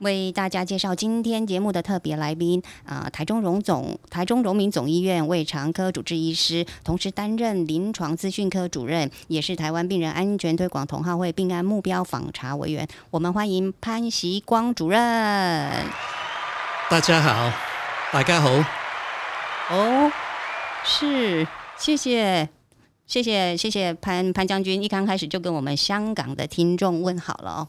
[0.00, 12.86] 为大家介绍今天节目的特别来宾啊，台中荣总、台中荣民总医院胃肠科主治医师，同时担任临床资讯科主任，也是台湾病人安全推广同好会病案目标访查委员。
[13.10, 14.98] 我们欢迎潘习光主任。
[16.88, 17.52] 大家好，
[18.12, 18.50] 大家好。
[19.70, 20.10] 哦，
[20.84, 21.46] 是，
[21.76, 22.48] 谢谢，
[23.06, 27.68] 谢谢，谢谢潘潘将军，一刚开始就跟我们香港的听众问好了哦。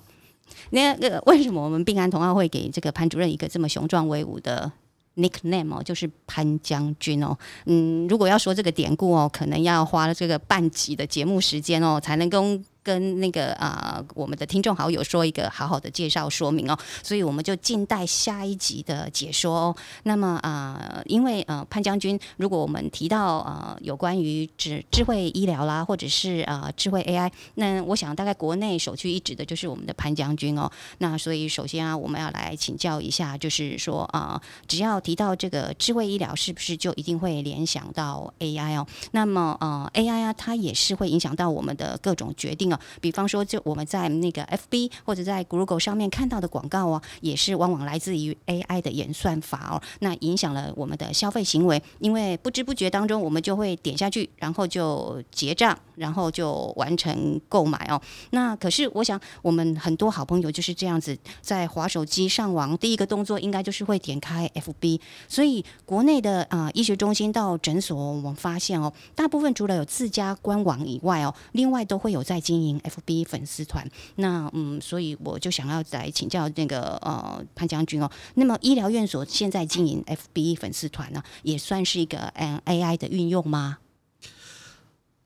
[0.71, 4.71] 那个为什么我们病安同样会给这个潘主任一个这么雄壮威武的
[5.15, 7.37] nickname 哦，就是潘将军哦。
[7.65, 12.63] 嗯，如果要说这个典故哦，可能要花了这个半集的节目时间哦，才能跟。
[12.89, 19.75] 跟那个啊，我们的听众好友说一个好好的介绍说明哦，所以我们就静待下一集的解说哦。
[20.03, 30.71] 那么啊，因为呃潘将军，如果我们提到呃有关于智智慧医疗啦，或者是啊智慧 AI，那我想大概国内首屈一指的就是我们的潘将军哦。
[30.97, 38.87] 那所以首先啊，我们要来请教一下，就是说啊，只要提到这个智慧医疗，是不是就一定会联想到 AI 哦？
[39.11, 42.78] 那么呃 AI 啊，它也是会影响到我们的各种决定哦。
[43.01, 55.77] 比方说，就我们在那个 FB 或者在 Google 上面看到的广告哦，也是往往来自于 AI 的演算法哦，那影响了我们的消费行为，因为不知不觉当中，我们就会点下去，然后就结账。
[55.99, 58.01] 然后就完成购买哦。
[58.29, 65.01] 那可是我想，我们很多好朋友就是这样子，在滑手机上网，第一个动作应该就是会点开 FB。
[65.27, 73.89] 所以国内的啊医学中心到诊所，我们发现哦，大部分除了有自家官网以外哦，另外都会有在经营 FB 粉丝团。
[74.15, 78.11] 那嗯，所以我就想要来请教那个呃潘将军哦。
[78.33, 83.77] 那么医疗院所现在经营 FB 粉丝团呢，也算是一个嗯 AI 的运用吗？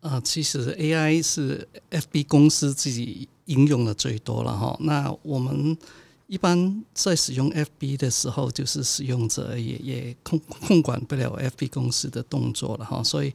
[0.02, 4.78] 啊，其实 AI 是 FB 公司自己应用的最多了哈。
[4.82, 5.78] 那我们
[6.28, 13.02] 一般在使用 FB 的时候，就是使用者也也控控管不了 FB 公司的动作了哈。
[13.02, 13.34] 所以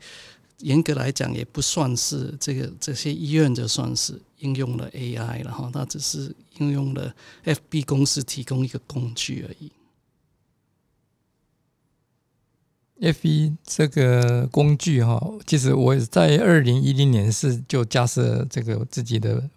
[0.58, 5.70] 严格来讲，也不算是这个这些医院就算是应用了 AI 了哈。
[5.72, 7.14] 它只是应用了
[7.44, 9.70] FB 公司提供一个工具而已。
[13.00, 19.48] F 一这个工具哈，其实我在二零一零年是就架设这个自己的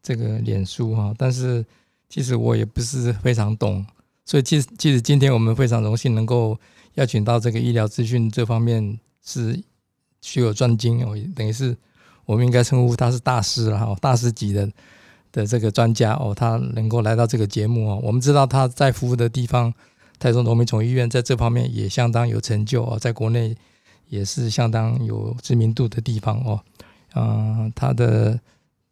[0.00, 1.66] 这个脸书哈，但是
[2.08, 3.84] 其实我也不是非常懂，
[4.24, 6.56] 所以其实其实今天我们非常荣幸能够
[6.94, 9.60] 邀请到这个医疗资讯这方面是
[10.24, 11.76] 学有专精哦，等于是
[12.24, 14.68] 我们应该称呼他是大师了哈，大师级的
[15.30, 19.72] 的这个专家哦，他能够来到这个节目哦，我们知道他在服务的地方。
[20.16, 23.54] 台中农民总医院在这方面也相当有成就哦，在国内
[24.08, 26.58] 也是相当有知名度的地方哦。
[27.14, 28.38] 嗯，他的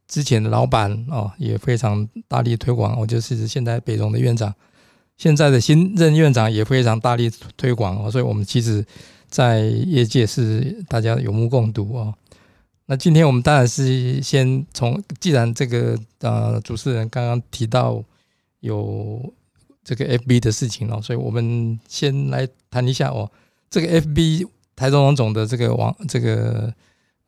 [0.09, 4.53] 之前的老板哦也非常大力推广，我就是现在北荣的院长，
[5.17, 8.11] 现在的新任院长也非常大力推广哦。
[8.11, 8.85] 所以，我们其实，
[9.33, 12.15] 在业界是大家有目共睹哦。
[12.87, 18.01] 那今天我们当然是先从，既然这个呃主持人刚刚提到
[18.61, 19.35] 有。
[19.85, 23.29] 这个 FB 的事情哦，所以我们先来谈一下哦。
[23.69, 26.73] 这个 FB 台中王总的这个网，这个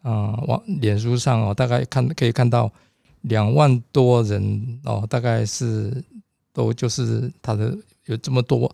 [0.03, 2.70] 啊网脸书上哦，大概看可以看到
[3.22, 6.00] 两万多人哦，大概是
[6.53, 8.72] 都就是他的有这么多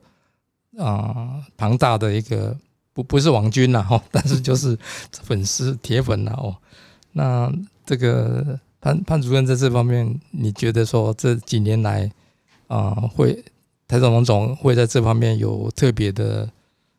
[0.77, 2.55] 啊庞大的一个
[3.03, 4.79] 不是王军呐哈， 但是就是
[5.23, 6.57] 粉丝铁粉呐哦。
[7.13, 7.53] 那
[7.85, 12.11] 这个潘潘主任在这方面，你觉得说这几年来
[12.69, 13.45] 啊会？
[13.89, 16.49] 台总王总会在这方面有特别的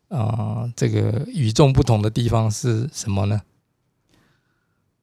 [0.08, 3.40] 啊，这个与众不同的地方是什么呢？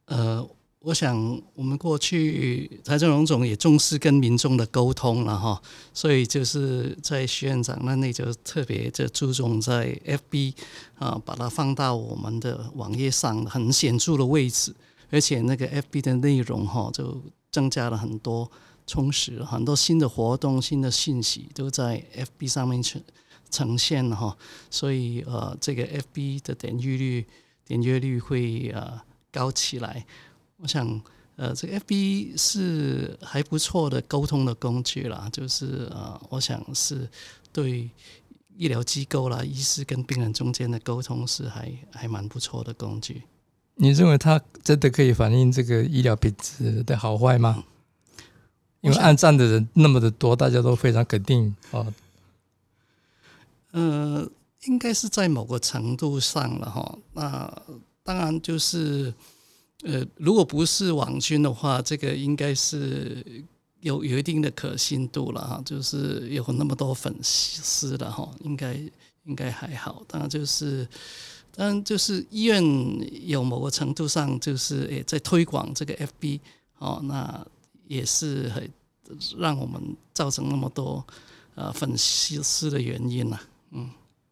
[0.06, 0.48] 呃，
[0.82, 5.62] 我想我们过去财政荣总也重视跟民众的沟通了哈，
[5.94, 10.54] 所以就是在徐院长那里就特别就注重在 FB
[10.98, 14.74] 啊，把它放到我们的网页上很显著的位置，
[15.12, 17.22] 而且那个 FB 的内容哈就
[17.52, 18.50] 增加了很多。
[18.88, 22.04] 充实了很多新的活动、新的信息都在
[22.40, 23.00] FB 上面呈
[23.52, 24.36] 呈现哈，
[24.72, 27.28] 所以呃，这个 FB 的点击率、
[27.68, 29.00] 点击率会呃
[29.32, 30.08] 高起来。
[30.62, 31.02] 我想
[31.36, 37.10] 呃，这个 FB 是还不错的沟通的工具啦，就是呃，我想是
[37.52, 37.90] 对
[38.58, 43.24] 医疗机构啦、医师跟病人中间的沟通是还还蛮不错的工具。
[43.76, 47.64] 你认为它真的可以反映这个医疗品质的好坏吗？
[48.82, 51.94] 因为按赞的人那么的多，大家都非常肯定哦。
[53.72, 54.30] 呃，
[54.64, 56.98] 应该是在某个程度上了哈。
[57.14, 57.62] 那
[58.04, 59.14] 当然就是
[59.84, 63.24] 呃，如果不是网军的话，这个应该是
[63.82, 65.62] 有有一定的可信度了哈。
[65.66, 68.74] 就是有那么多粉丝了哈，应该
[69.26, 70.04] 应该还好。
[70.08, 70.88] 当然就是。
[71.52, 72.64] 当然，就是医院
[73.28, 76.40] 有某个程度上，就是诶在推广这个 FB
[76.78, 77.46] 哦，那
[77.88, 78.72] 也是很
[79.38, 79.82] 让我们
[80.14, 81.06] 造成那么多
[81.56, 83.38] 呃粉丝的原因呐。
[83.72, 83.90] 嗯，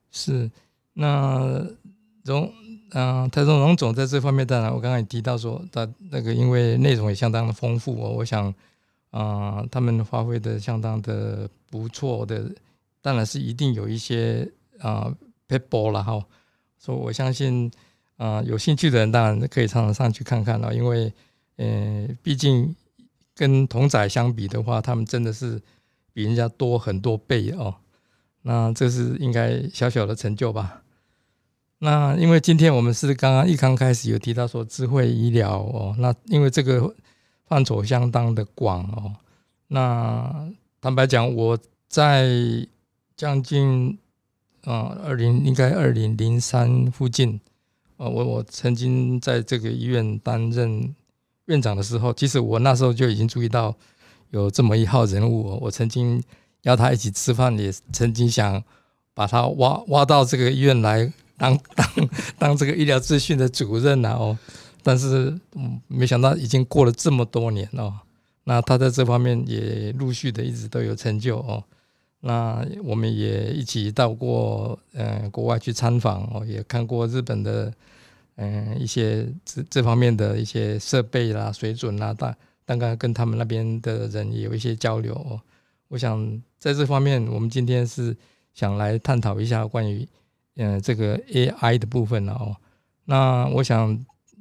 [0.09, 0.49] 是。
[0.94, 1.67] 那
[2.23, 2.53] 荣
[2.92, 8.54] 嗯，台中荣总在这方面，当然我刚刚也提到说，他那个因为内容也相当的丰富哦，我想
[9.12, 12.50] 啊，他们发挥的相当的不错的，
[13.01, 14.50] 当然是一定有一些
[14.80, 15.13] 啊
[15.48, 16.24] p e p l e 了哈。
[16.78, 17.69] 所以我相信，
[18.16, 21.12] 啊，有兴趣的人当然可以常常上去看看了，因为，
[21.57, 22.74] 呃，毕竟
[23.36, 25.62] 跟同仔相比的话，他们真的是
[26.13, 27.75] 比人家多很多倍哦。
[28.44, 30.81] 那这是应该小小的成就吧？
[31.79, 36.94] 那因为今天我们是刚刚一刚开始有提到说智慧医疗哦，那因为这个
[37.47, 39.13] 范畴相当的广哦。
[39.68, 40.50] 那
[40.81, 41.57] 坦白讲，我
[41.88, 42.27] 在
[43.15, 43.97] 将近。
[44.63, 47.39] 啊，二零应该二零零三附近，
[47.95, 50.94] 啊，我我曾经在这个医院担任
[51.45, 53.73] 院长的时候，其实我那时候就已经注意到
[54.31, 56.21] 有这么一号人物，我曾经
[56.63, 58.62] 邀他一起吃饭，也曾经想
[59.13, 64.38] 把他挖挖到这个医院来当 当当这个医疗资讯的主任啊哦，
[64.84, 67.94] 但是嗯，没想到已经过了这么多年哦，
[68.45, 71.63] 那他在这方面也陆续的一直都有成就哦。
[72.22, 77.72] 那我们也一起到过嗯国外去参访哦，也看过日本的
[78.38, 82.36] 嗯一些这这方面的一些设备啦、水准啦，大
[82.66, 85.40] 大概跟他们那边的人也有一些交流哦。
[85.90, 88.18] 我想在这方面，我们今天是
[88.54, 90.06] 想来探讨一下关于
[90.57, 92.56] 嗯这个 AI 的部分了哦。
[93.06, 93.98] 那我想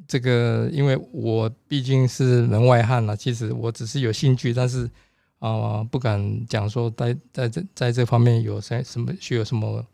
[0.08, 4.90] 这个，因为我毕竟是门外汉了，其实我只是有兴趣，但是。
[5.38, 9.84] 啊，不敢讲说在在这在这方面有什什么需要什么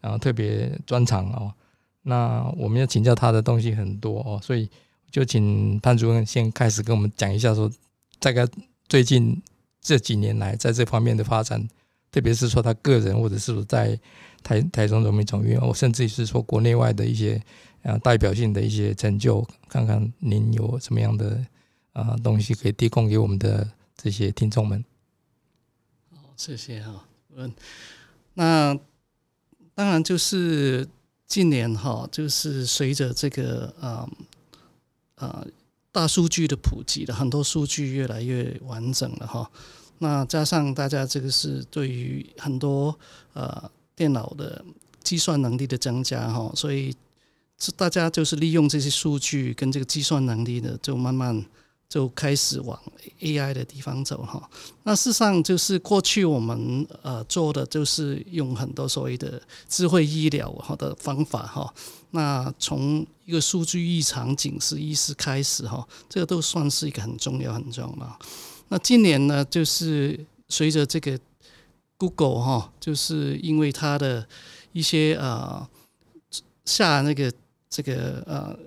[0.00, 1.52] 啊特别专长哦。
[2.02, 4.70] 那我们要请教他的东西很多哦，所以
[5.10, 7.68] 就请潘主任先开始跟我们讲一下，说
[8.20, 8.46] 大概
[8.86, 9.42] 最近
[9.80, 11.68] 这几年来在这方面的发展，
[12.12, 13.98] 特别是说他个人或者是说在
[14.42, 17.42] 台台中人民总院，我甚至是说国内外的一些
[17.82, 21.44] 啊代表性的一些成就，看看您有什么样的
[21.94, 23.66] 啊东西可以提供给我们的
[23.96, 24.84] 这些听众们。
[26.36, 27.04] 谢谢哈，
[27.34, 27.52] 嗯，
[28.34, 28.78] 那
[29.74, 30.86] 当然就是
[31.26, 34.10] 近年哈，就是随着这个啊
[35.14, 35.46] 啊
[35.90, 39.50] 大数据的普及了，很多数据越来越完整了哈。
[40.02, 42.98] 那加上大家这个是对于很多
[43.32, 44.64] 呃电脑的
[45.02, 46.94] 计算能力的增加哈，所以
[47.58, 51.44] 是大家就是利用这些数据跟这个计算能力呢，就慢慢。
[51.92, 52.80] 就开始往
[53.20, 54.48] AI 的地方走哈，
[54.82, 59.38] 那事实上就是过去我们呃做的就是用很多所谓的
[59.68, 61.70] 智慧医疗好的方法哈，
[62.12, 68.12] 那从一个数据异常警示意识开始哈，这个都算是一个很重要很重要的。
[68.72, 71.20] 那今年呢，就是随着这个
[71.98, 74.26] Google 哈，就是因为它的
[74.72, 75.68] 一些呃
[76.64, 77.30] 下那个
[77.68, 78.58] 这个呃。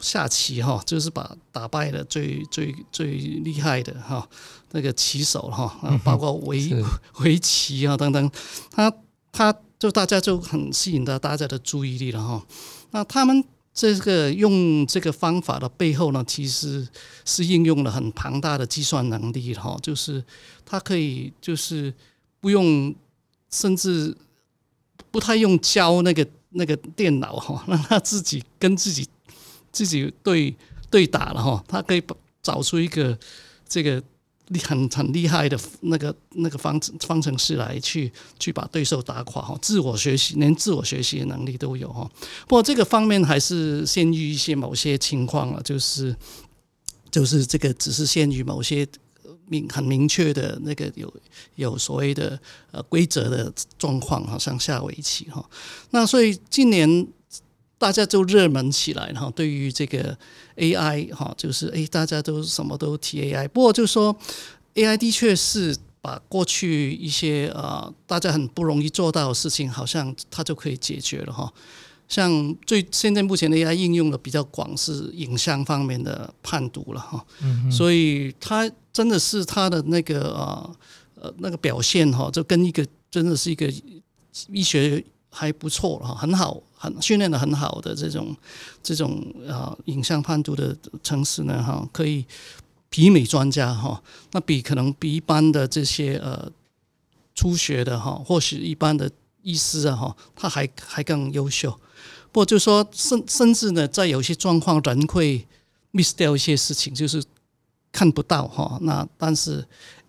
[0.00, 4.28] 下棋哈，就是把打败了最最最厉害的哈
[4.70, 6.72] 那个棋手哈，啊，包括围
[7.18, 8.30] 围棋啊等等，
[8.70, 8.92] 他
[9.32, 12.46] 他就大家就很吸引到大家的注意力了哈。
[12.92, 13.42] 那他们
[13.78, 16.84] 这个用这个方法的背后呢，其实
[17.24, 20.24] 是应用了很庞大的计算能力哈，就是
[20.66, 21.94] 他可以就是
[22.40, 22.92] 不用，
[23.52, 24.12] 甚至
[25.12, 29.08] 不太用教那个那个电脑哈， 让他自己跟自己。
[29.70, 30.52] 自己对
[30.90, 32.02] 对打了哈，他可以
[32.42, 33.16] 找出一个
[33.68, 34.02] 这个
[34.64, 39.58] 很很厉害的那个那个方方程式来去去把对手打垮哈。
[39.60, 42.10] 自我学习连自我学习的能力都有哈。
[42.46, 46.16] 不过这个方面还是限于一些某些情况了，就是
[47.10, 48.86] 就是这个只是限于某些
[49.46, 51.12] 明很明确的那个有
[51.56, 52.40] 有所谓的
[52.70, 55.44] 呃规则的状况哈，像下围棋哈。
[55.90, 57.06] 那所以今年。
[57.78, 60.18] 大家就热门起来哈，对于这个
[60.56, 63.46] AI 哈，就是诶，大家都什么都提 AI。
[63.48, 64.14] 不过就说
[64.74, 71.52] AI 的确是把把过去一些呃大家很不容易做到的事情，好像它就可以解决了哈。
[72.08, 77.22] 像最现在目前的 AI 应用的比较广是影像方面的判读了哈，
[77.70, 80.76] 所以它真的是它的那个呃
[81.20, 83.70] 呃那个表现哈，就跟一个真的是一个
[84.50, 88.34] 医学还不错哈，很好很训练的很好的这种
[88.82, 92.24] 这种啊影像判读的城市呢哈，可以
[92.90, 96.50] 媲美专家哈，那比可能比一般的这些呃
[97.34, 99.10] 初学的哈，或许一般的
[99.42, 101.70] 医师啊哈，他还还更优秀。
[102.30, 105.46] 不过就说甚甚至呢，在有些状况人会
[105.92, 107.22] miss 掉一些事情，就是
[107.90, 108.78] 看不到哈。
[108.82, 109.66] 那但是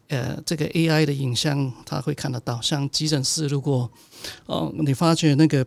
[0.10, 2.60] 呃，这个 AI 的影像它会看得到。
[2.62, 3.90] 像急诊室，如果
[4.48, 5.66] 哦你发觉那个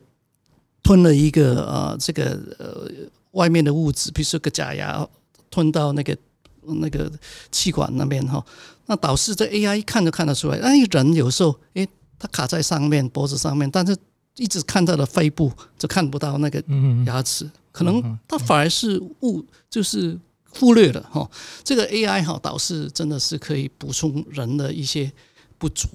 [0.83, 2.89] 吞了一个呃这个呃
[3.33, 5.07] 外面的物质，比如说个假牙
[5.51, 6.17] 吞到那个
[6.63, 7.11] 那个
[7.51, 8.45] 气管那边哈，
[8.87, 10.59] 那导致这 AI 一看就看得出来。
[10.59, 13.97] 哎，人有时候诶，它卡在上面脖子上面，但是。
[14.37, 16.59] 一直看到了肺部，就看不到那个
[17.05, 21.31] 牙齿，可能它反而是误，就是忽略了哈。
[21.63, 25.13] 这个 AI 哈，导致真的是可以补充人的一些
[25.59, 25.87] 不足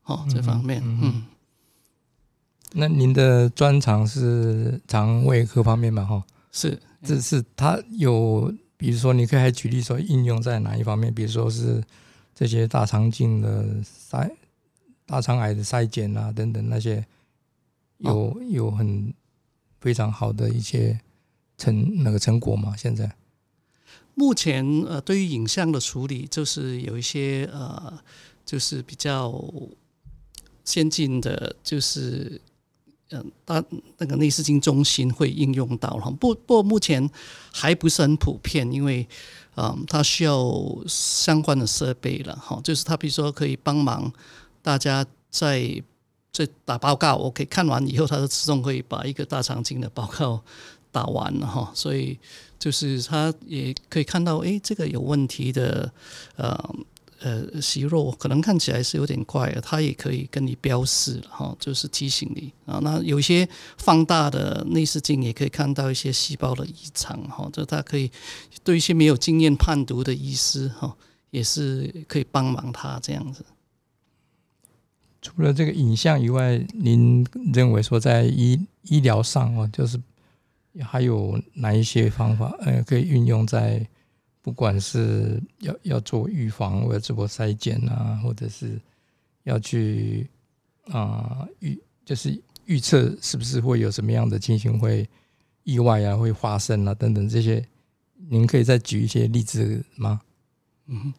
[0.00, 1.22] 哈，这方面嗯。
[2.74, 6.04] 那您的专长是肠胃科方面嘛？
[6.04, 11.12] 哈，是，这是它有，比如说你可以还举例说应用在哪一方面？
[11.12, 11.82] 比如说是
[12.34, 13.64] 这些大肠镜的
[14.10, 14.30] 筛、
[15.06, 17.04] 大肠癌的筛检啊等等那些。
[18.04, 19.14] 有有很
[19.80, 20.98] 非常好的一些
[21.56, 22.76] 成那个成果嘛？
[22.76, 23.14] 现在
[24.16, 28.02] 目前呃，对于影像的处理，就是有一些呃，
[28.44, 29.32] 就是比较
[30.64, 32.40] 先进的，就是
[33.12, 33.62] 嗯，大
[33.98, 36.10] 那个内视镜中心会应用到了。
[36.10, 37.08] 不不，目前
[37.52, 39.06] 还不是很普遍，因为
[39.54, 40.52] 嗯，它需要
[40.86, 42.60] 相关的设备了哈。
[42.64, 44.12] 就是它比如说可以帮忙
[44.60, 45.82] 大家在。
[46.34, 50.42] 这打报告，OK，看完以后，它就自动会把一个大肠镜的报告
[50.90, 52.18] 打完了哈，所以
[52.58, 55.92] 就是它也可以看到，哎，这个有问题的，
[56.36, 56.74] 呃
[57.22, 62.80] 呃，息肉可能看起来是有点怪，它也可以跟你标示了哈，就是提醒你啊。
[62.82, 63.48] 那有一些
[63.78, 68.10] 放大的内视镜也可以看到一些细胞的异常哈，就它可以
[68.64, 70.96] 对一些没有经验判读的医师哈，
[71.30, 73.44] 也是可以帮忙他这样子。
[75.20, 77.24] 除了这个影像以外，您
[77.54, 79.96] 认为说在医医疗上哦，就是
[80.80, 83.86] 还有哪一些方法呃可以运用在
[84.42, 88.78] 不管是要要做预防或者做筛检啊，或者是
[89.44, 90.28] 要去
[90.88, 95.08] 啊预就是预测是不是会有什么样的情形会
[95.62, 97.64] 意外啊会发生啊等等这些，
[98.28, 100.20] 您可以再举一些例子吗？
[100.88, 101.14] 嗯。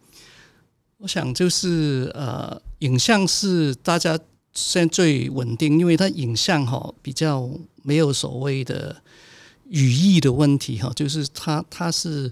[0.98, 4.18] 我想就是呃，影像是大家
[4.54, 7.50] 现在最稳定，因为它影像哈比较
[7.82, 9.02] 没有所谓的
[9.68, 12.32] 语义的问题哈，就是它它是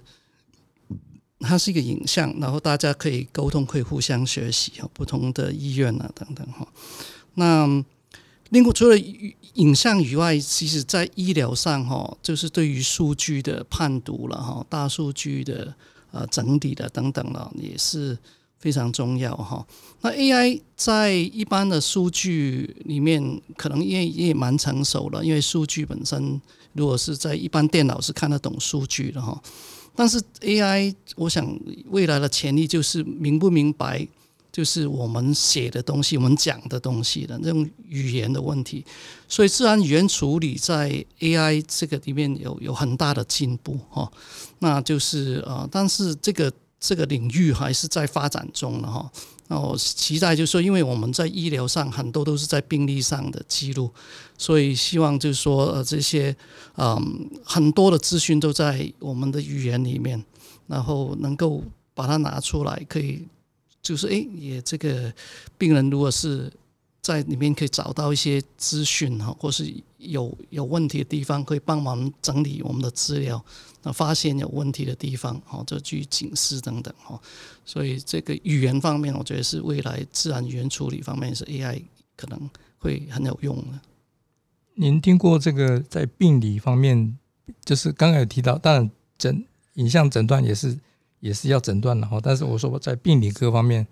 [1.42, 6.68] 它是一个影像，然后大家可以沟通，可以互相学习哈，不同的医院啊等等哈。
[7.34, 7.68] 那
[8.50, 15.74] 另外除了影像以外，其实在医疗上哈，就是对于数据的判读了哈，大数据的
[16.12, 18.18] 呃整理的等等了，也是。
[18.62, 19.66] 非常重要哈，
[20.02, 26.40] 那 AI 在一般的数据里面，可能也也蛮成熟了，因为数据本身，
[26.74, 29.42] 如果是在一般电脑是看得懂数据的哈，
[29.96, 34.08] 但是 AI，我想未来的潜力就是明不明白，
[34.52, 38.86] 就是我们写的东西，我们讲的东西的那种语言的问题，
[39.28, 44.12] 所以自然语言处理在 AI 这个里面有有很大的进步哈，
[44.60, 46.52] 那就是呃，但是这个。
[46.84, 49.08] 这个领域还是在发展中的哈，
[49.60, 53.92] 我期待就是说，因为我们在医疗上很多都是在病历上的记录，
[54.38, 56.36] 所以希望就是说，呃，这些
[56.78, 60.24] 嗯很多的资讯都在我们的语言里面，
[60.68, 63.28] 然后能够把它拿出来，可以
[63.82, 65.14] 就是诶，也这个
[65.58, 66.52] 病人如果是。
[67.04, 73.44] 在里面可以找到一些资讯哈，或是有有问题的地方，可以帮忙整理我们的资料，
[73.84, 77.20] 那发现有问题的地方，好，就去警示等等哈。
[77.64, 81.82] 所以这个语言方面，我觉得是未来自然语言处理方面是 AI
[82.16, 83.80] 可能会很有用的。
[84.76, 87.18] 您听过这个在病理方面，
[87.64, 90.80] 就是刚刚有提到，当然诊影像诊断也是
[91.20, 92.20] 也是要诊断的哈。
[92.22, 93.88] 但是我说我在病理科方面，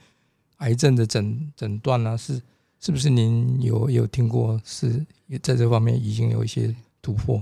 [0.58, 2.42] 癌症的诊诊断呢是。
[2.82, 4.58] 是不是您有有听过？
[4.64, 5.06] 是
[5.38, 7.42] 在这方面已经有一些突破？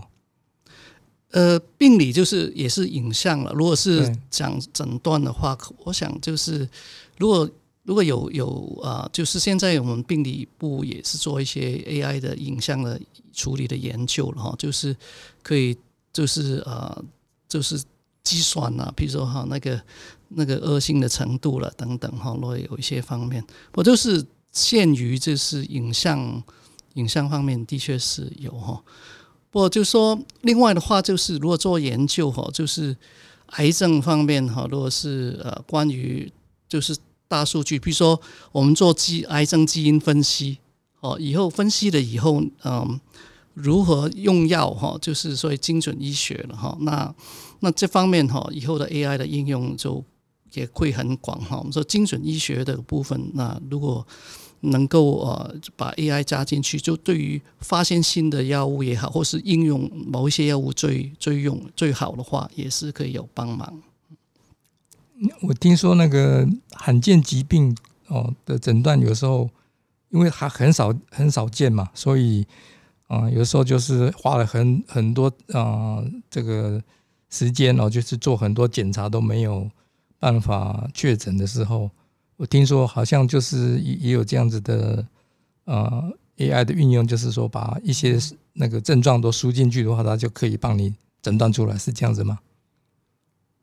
[1.32, 3.52] 呃，病理就是也是影像了。
[3.54, 6.68] 如果是讲诊断的话，我想就是
[7.18, 7.50] 如果
[7.84, 13.00] 如果有有啊，就是现在我们病理部也是做一些 AI 的影像的
[13.34, 14.96] 处理的研究了哈，就是
[15.44, 15.78] 可以
[16.12, 17.04] 就是呃
[17.48, 17.82] 就是
[18.24, 19.82] 计算啊，比如说哈那个
[20.30, 26.42] 那个恶性的程度了等等哈，如果有一些方面，我就是限于就是影像
[26.98, 28.84] 影像方面的确是有哈，
[29.50, 32.96] 不过就说另外的话就是如果做研究哈，就是
[33.58, 36.32] 癌症方面哈，如果是呃关于
[36.70, 36.96] 就是。
[37.30, 38.18] 大数据，比如说
[38.54, 40.60] 我们做基癌症基因分析，
[41.02, 43.02] 哦，以后分析了以后，嗯，
[43.54, 46.78] 如何用药哈，就是所谓精准医学了哈。
[46.80, 47.14] 那
[47.60, 50.02] 那这方面哈，以后的 AI 的应用就
[50.54, 51.58] 也会很广哈。
[51.58, 54.08] 我们说精准医学的部分，那如果
[54.62, 63.82] 能够呃把 AI 加进去，就对于发现新的药物也好，或是应用某一些药物最最用最好的话，也是可以有帮忙。
[65.42, 67.76] 我听说那个罕见疾病
[68.08, 69.50] 哦的诊断，有时候
[70.10, 72.46] 因为还很少很少见嘛，所以
[73.08, 76.82] 啊，有时候就是花了很很多啊这个
[77.30, 79.70] 时间哦，就是做很多检查都没有
[80.20, 81.90] 办法确诊的时候，
[82.38, 85.06] 我听说好像就是也也有这样子的
[85.66, 88.18] 呃 AI 的运用，就是说把一些
[88.54, 92.40] 那个症状都输进去的话，它就可以帮你诊断出来，是这样子吗？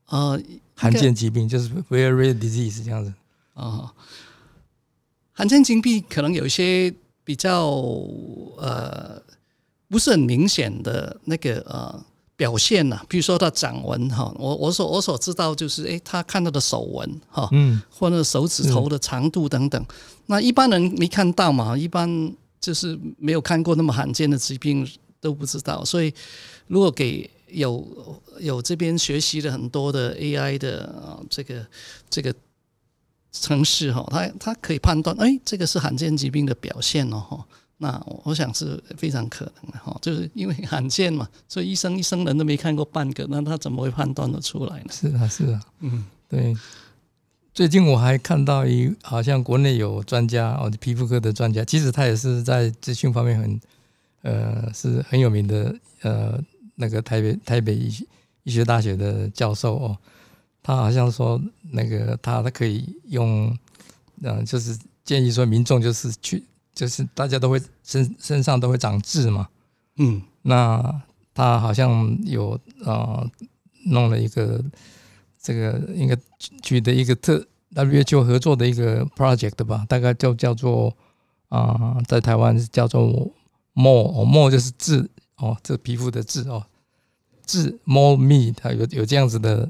[0.07, 0.41] 呃。
[0.77, 3.15] 罕见疾病就是 very rare disease 这样子
[3.53, 3.95] 啊，
[5.31, 7.71] 罕见疾病可能有一些比较
[8.59, 9.23] 呃
[9.89, 12.05] 不是很明显的那个呃
[12.37, 19.87] 表现呐，比如说他掌纹哈，我我所我所知道就是诶，他看到的手纹哈，嗯，或者手指头的长度等等，
[20.27, 24.89] 那一般人没看到嘛，一般就是没有看过那么罕见的疾病
[25.21, 26.13] 都不知道，所以
[26.67, 27.87] 如果给有
[28.41, 31.65] 有这边学习了很多的 AI 的啊这个
[32.11, 32.35] 这个
[33.31, 37.47] 城市哈，他他可以判断，哎，这个是罕见疾病的表现哦哈。
[37.85, 44.87] 那我想是非常可能的哈，就是因为罕见嘛，所以医生一生人都没看过半个，那他怎么会判断得出来呢？
[44.91, 46.57] 是啊，是啊，嗯，对。
[47.53, 53.61] 最近我还看到一，好像国内有专家哦，皮肤科的专家，其实他也是在资讯方面很
[54.23, 56.41] 呃是很有名的呃。
[56.77, 58.07] 那个台北台北医
[58.43, 59.97] 医学大学的教授哦，
[60.61, 63.57] 他好像说那个他他可以用，
[64.23, 66.43] 嗯，就是建议说民众就是去，
[66.75, 69.49] 就是大家都会身身上都会长痣嘛，
[69.97, 73.25] 嗯，那他好像有啊
[73.87, 74.63] 弄了一个
[75.41, 76.17] 这个应该
[76.63, 80.95] 举的一个特 WHO 合作的一个 project 吧，大概就叫做
[81.49, 83.07] 啊在台湾是叫做
[83.73, 85.09] more more 就是痣。
[85.37, 86.65] 哦，这皮肤的痣哦，
[87.45, 89.69] 痣 more me，它有有这样子的，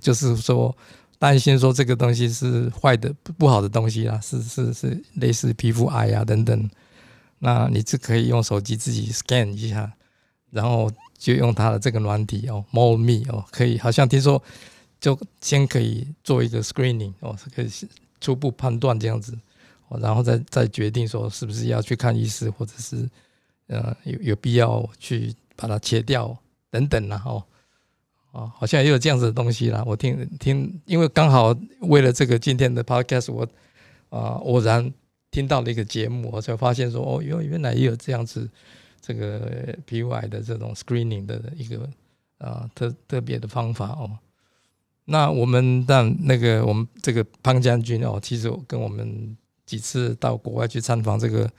[0.00, 0.76] 就是说
[1.20, 6.68] 担心说这个东西是坏的不好的东西啦，是是是类似皮肤癌啊等等。
[7.38, 9.92] 那你就可以用手机自己 scan 一下，
[10.50, 14.42] 然后就用它的这个软体哦，more me 哦，可以好像听说
[14.98, 17.70] 就先可以做一个 screening 哦，是可以
[18.20, 19.38] 初步判断这样子，
[20.00, 23.08] 然后再再决定说是不是要去看医师或者是。
[23.72, 26.36] 呃，有有必要去把它切掉
[26.72, 27.40] 等等然后，
[28.32, 29.82] 啊好像也有这样子的东西啦。
[29.86, 33.46] 我听听，因为刚好为了这个今天的 podcast，我
[34.08, 34.92] 啊偶然
[35.30, 38.48] 听到了一个节目，我才发现说哦，原原来也有这样子
[39.00, 41.88] 这个 PUI 的这种 screening 的一个
[42.38, 44.18] 啊特特别的方法哦。
[45.04, 51.50] 那我们但那个我们这个潘将军哦，其实跟我们几次到国外去参访，这个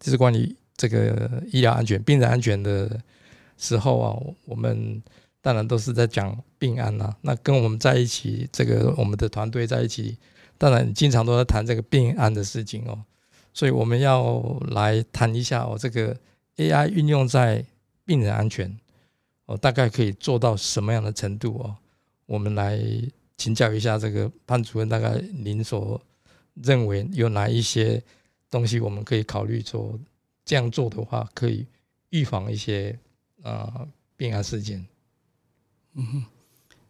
[0.00, 0.56] 就是关于。
[0.80, 3.00] 这个医疗安全、病人安全的
[3.56, 5.02] 时候啊，我们
[5.48, 7.16] 当然都是在讲病案呐。
[7.22, 10.18] 那跟我们在一起，这个我们的团队在一起，
[10.58, 13.02] 当然经常都在谈这个病案的事情哦。
[13.54, 16.14] 所以我们要来谈一下哦，这个
[16.56, 17.64] AI 运用在
[18.04, 18.78] 病人安全
[19.46, 21.74] 哦，大概可以做到什么样的程度哦？
[22.26, 22.78] 我们来
[23.38, 25.98] 请教一下这个潘主任，大概您所
[26.62, 28.02] 认为有哪一些
[28.50, 29.98] 东西我们可以考虑做？
[30.44, 31.66] 这样做的话，可以
[32.10, 32.98] 预防一些
[33.42, 34.86] 啊病案事件。
[35.98, 36.24] 嗯哼，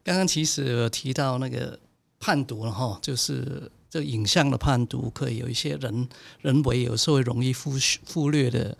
[0.04, 1.80] 刚刚其实提到那个
[2.20, 6.06] 判读了哈，就是这影像的判读，可以有一些人
[6.42, 7.72] 人为有时候容易忽
[8.06, 8.76] 忽略的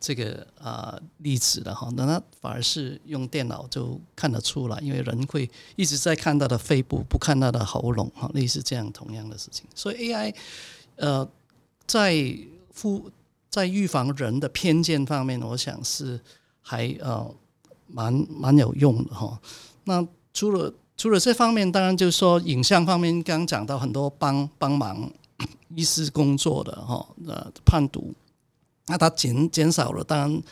[0.00, 9.64] 这个啊例子的哈，那它反而是用电脑就看得出来，因为人会一直在看他的肺部，不看他的喉咙哈，类似这样同样的事情。
[9.76, 10.34] 所以 AI
[10.96, 11.30] 呃
[11.86, 12.36] 在
[12.72, 13.08] 复
[13.48, 16.20] 在预防人的偏见方面，我想是
[16.60, 17.32] 还呃
[17.86, 19.40] 蛮蛮有用的哈。
[19.88, 25.10] 那除了除了这方面，当然就是说影像方面，刚刚讲到很多帮帮忙
[25.74, 28.12] 医师工作的哈呃判读，
[28.86, 30.42] 那它减减少了当然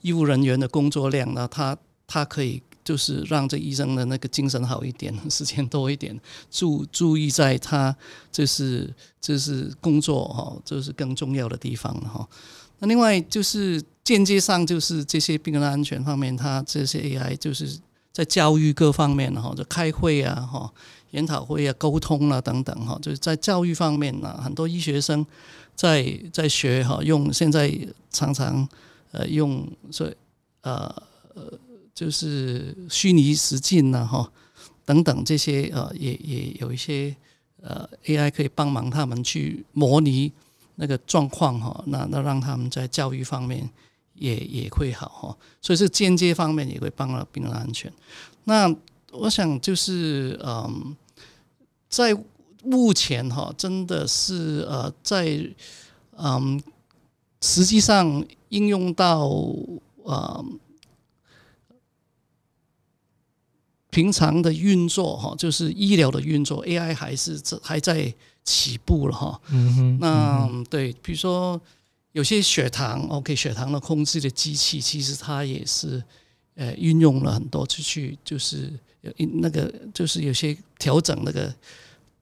[0.00, 1.76] 医务人员的工作量，那他
[2.06, 6.18] 他可以就是让这医生的那个精神好一点，时间多一点，
[6.50, 7.94] 注注意在他
[8.32, 12.28] 就是就是工作哈，这是更重要的地方哈。
[12.78, 17.78] 那另外就是间接上就是这些病人安全方面，它这些 AI 就是
[18.12, 20.72] 在教育各方面哈，就开会啊哈。
[21.12, 25.26] 研讨会啊，沟通啊等等哈，就是在教育方面呢，很多医学生
[25.74, 27.76] 在在学哈，用现在
[28.12, 28.68] 常常
[29.10, 30.08] 呃用所
[30.60, 30.86] 呃
[31.34, 31.52] 呃
[31.92, 34.30] 就是虚拟实境呐哈
[34.84, 37.12] 等等这些呃也也有一些
[37.60, 40.30] 呃 AI 可以帮忙他们去模拟
[40.76, 43.68] 那个状况哈，那那让他们在教育方面
[44.20, 47.92] 也也会好哈，所以是间接方面也会帮到病人安全。
[48.44, 48.72] 那
[49.10, 50.96] 我想就是嗯。
[51.90, 52.16] 在
[52.62, 55.44] 目前哈，真的是呃，在
[56.16, 56.62] 嗯，
[57.40, 59.28] 实际上应用到
[60.04, 60.44] 呃
[63.90, 69.40] 平常的运作哈，就是医疗的运作，AI 还是这还在起步了哈。
[69.50, 69.98] 嗯哼。
[69.98, 71.60] 那对，比如说
[72.12, 76.02] 有些血糖，OK，血糖的控制的机器，其实它也是
[76.54, 78.72] 呃运用了很多出去，就是。
[79.40, 81.50] 那个就是有些调整那个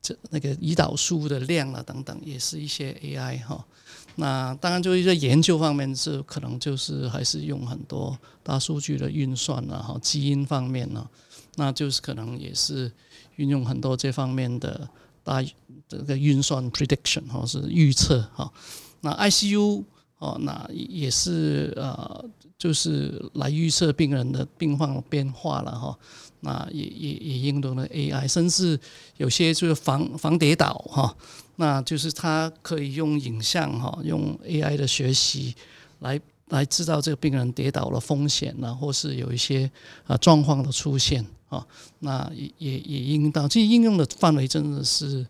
[0.00, 3.66] 这那个胰岛素的量啊等等，也是一些 AI 哈。
[4.14, 11.04] 那当然就是在研究方面是可能就是还是用很多大数据的运算啊哈，基因方面呢，
[11.56, 12.92] 那就是可能也是
[13.34, 14.88] 运用很多这方面的
[15.24, 15.42] 大
[15.88, 18.52] 这个运算 prediction 哈是预测哈。
[19.00, 19.84] 那 ICU
[20.18, 22.24] 哦，那也是呃。
[22.58, 25.96] 就是来预测病人的病况变化了哈，
[26.40, 28.76] 那也也也应用了 AI，甚至
[29.16, 31.16] 有些就是防防跌倒哈，
[31.54, 35.54] 那就是它可以用影像哈，用 AI 的学习
[36.00, 39.70] 来来知道这个病人跌倒的风险呢，或是有一些
[40.08, 41.64] 啊状况的出现啊，
[42.00, 45.24] 那也也也应用到，这应用的范围真的是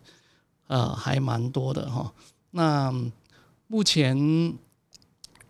[0.65, 2.11] 呃还蛮多的哈。
[2.49, 2.91] 那
[3.69, 4.17] 目前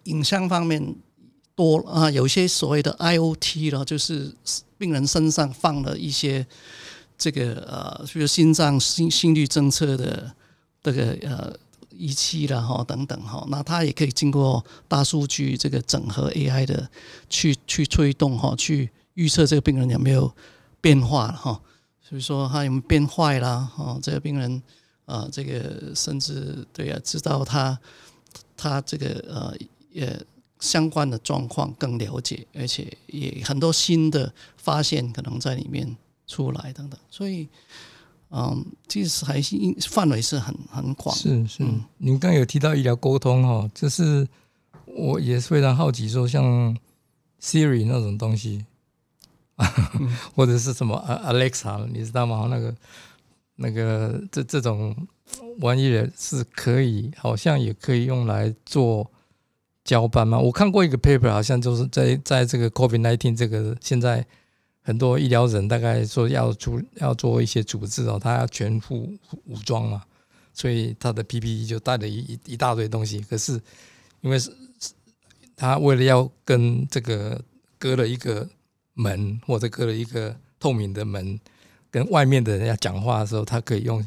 [0.03, 0.95] 影像方面。
[1.55, 4.33] 多啊，有些所谓的 IOT 了，就是
[4.77, 6.47] 病人身上放了一些
[7.17, 10.33] 这个呃，比如心脏心心率侦测的
[10.81, 11.53] 这个呃
[11.89, 16.89] 仪器了哈，等等哈，那它也可以经过大数据这个整合 AI 的
[17.29, 20.33] 去去推动哈，去预测这个病人有没有
[20.79, 21.61] 变化了哈，
[22.01, 24.63] 所以说他有没有变坏啦哈，这个病人
[25.03, 27.77] 啊，这个甚至对啊，知道他
[28.59, 29.55] 他这个呃
[29.91, 30.19] 也。
[30.61, 35.95] 相关的状况更了解，而且也很多新的发现可能在里面
[36.27, 37.47] 出来等等，所以，
[38.29, 39.55] 嗯，其实还是
[39.89, 41.15] 范围是很很广。
[41.15, 41.63] 是是，
[41.99, 44.27] 您刚有提到医疗沟通哈，就是
[44.85, 46.77] 我也是非常好奇，说像
[47.41, 48.65] Siri 那种东西，
[50.35, 52.47] 或者是什么 Alexa，你知道吗？
[52.49, 52.75] 那个
[53.59, 54.95] 那个这这种
[55.59, 59.09] 玩意儿是可以，好像也可以用来做。
[59.85, 60.37] 交班吗？
[60.37, 64.23] 我看过一个 paper，好像就是在在这个 COVID nineteen 这个现在
[64.83, 69.11] 很多医疗人大概说要组要做一些组织哦，他要全副
[69.45, 70.03] 武装嘛，
[70.53, 73.19] 所以他的 PPE 就带了一一大堆东西。
[73.21, 73.59] 可是
[74.21, 74.51] 因为是
[75.55, 77.41] 他为了要跟这个
[77.79, 78.47] 隔了一个
[78.93, 81.39] 门或者隔了一个透明的门，
[81.91, 84.05] 跟外面的人要讲话的时候，他可以用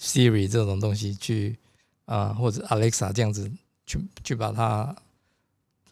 [0.00, 1.56] Siri 这种东西去
[2.04, 3.50] 啊，或者 Alexa 这样子
[3.86, 4.94] 去去把它。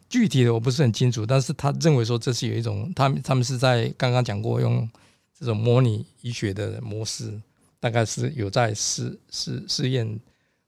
[0.09, 4.91] 具体的我不是很清楚，但是他认为说这是有一种，他们他们是在刚刚讲过用
[5.39, 7.41] 这种模拟医学的模式，
[7.79, 10.19] 大概是有在试试试验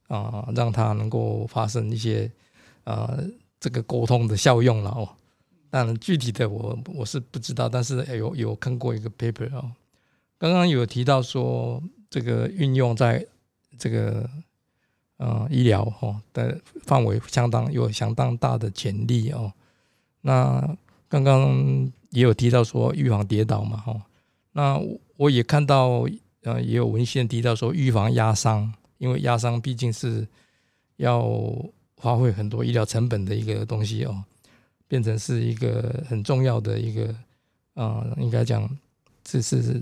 [0.06, 2.30] 啊，让它能够发生一些
[2.84, 3.20] 呃
[3.58, 5.08] 这个沟通的效用了哦。
[5.70, 9.68] 当然具体的我我是不知道，但是有有看过一个 paper 哦，
[10.42, 13.24] 刚刚有提到说这个运用在
[13.78, 14.28] 这个。
[15.18, 19.52] 呃，医疗哈的范围相当有相当大的潜力哦。
[20.22, 20.76] 那
[21.08, 24.02] 刚刚也有提到说预防跌倒嘛哈。
[24.50, 24.80] 那
[25.16, 26.08] 我也看到
[26.42, 30.26] 呃也有文献提到说预防压伤，因为压伤毕竟是
[30.96, 31.22] 要
[31.94, 34.24] 花费很多医疗成本的一个东西哦，
[34.88, 37.14] 变成是一个很重要的一个
[37.74, 38.68] 啊，应该讲
[39.22, 39.80] 这是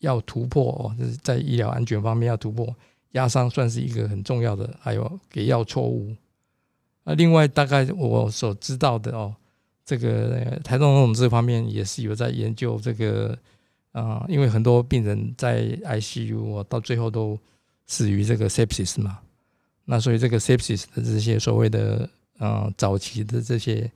[0.00, 2.74] 要突破哦，就是在医疗安全方面要突破。
[3.12, 6.14] 压伤算是一个很重要的，还有给药错误。
[7.02, 9.34] 那另外大概我所知道的哦，
[9.84, 13.36] 这个台中这方面也是有在研究这个
[13.90, 17.36] 啊，因为很多病人在 ICU 哦到最后都
[17.88, 19.18] 死于这个 sepsis 嘛。
[19.84, 22.08] 那所以这个 sepsis 的这些所谓的
[22.38, 23.90] 呃早期的这些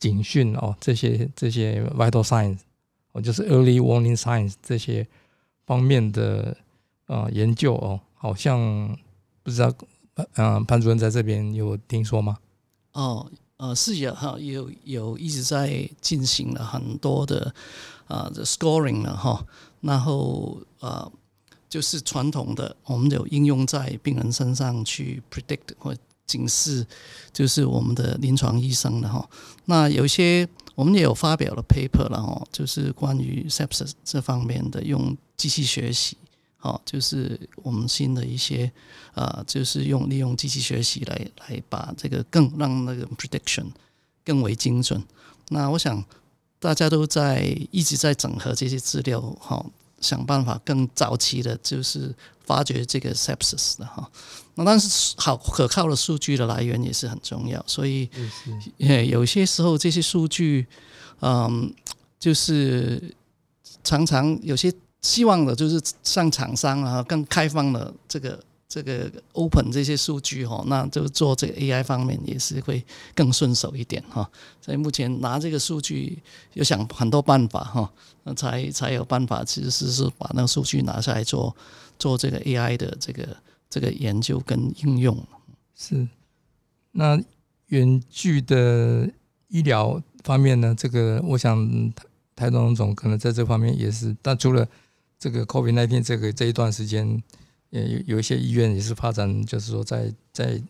[0.00, 2.58] 警讯哦，这些这些 vital signs
[3.12, 5.06] 哦，就是 early warning signs 这些
[5.66, 6.56] 方面的
[7.06, 8.96] 呃研究哦，好像
[9.42, 9.72] 不知道
[10.36, 12.38] 嗯潘主任在这边有听说吗？
[12.92, 17.54] 哦，呃，是有哈，有有一直在进行了很多的
[18.06, 19.44] 啊的 scoring 了哈，
[19.80, 21.12] 然后呃。
[21.68, 26.86] 就是传统的，我们有应用在病人身上去 predict 或警示，
[27.32, 29.28] 就是我们的临床医生的哈。
[29.64, 36.16] 那有些我们也有发表了 paper 了哈，就是关于 sepsis 这方面的用机器学习，
[36.60, 38.70] 哦，就是我们新的一些
[39.14, 43.66] 啊，就是用利用机器学习来来把这个更让那个 prediction
[44.24, 45.02] 更为精准。
[45.48, 46.04] 那我想
[46.58, 49.64] 大家都在一直在整合这些资料哈。
[49.98, 54.08] 想办法更早期的，就是发掘这个 sepsis 的哈。
[54.54, 58.08] 那但是好可靠的数据的来源也是很重要，所以
[58.76, 60.66] 也有些时候这些数据，
[61.22, 61.74] 嗯，
[62.18, 63.16] 就是
[63.82, 64.70] 常常有些
[65.06, 68.42] 希望的，就是像厂商啊更开放的这个。
[68.68, 74.28] 这个 open 这些数据哈，那就做这个 AI 方面也是会更顺手一点哈。
[74.60, 76.20] 所以目前拿这个数据，
[76.54, 77.88] 有想很多办法哈，
[78.24, 81.56] 那才才有办法，其实是是把那个数据拿下来做
[81.96, 83.36] 做这个 AI 的这个
[83.70, 85.16] 这个研究跟应用。
[85.76, 86.08] 是，
[86.90, 87.22] 那
[87.68, 89.08] 远距的
[89.46, 90.74] 医疗方面呢？
[90.76, 91.64] 这个我想
[92.34, 94.66] 台台总可能在这方面也是，但除了
[95.18, 97.22] 这个 COVID-19 这个这一段时间。
[97.70, 100.62] 也有有一些医院也是发展，就是说在在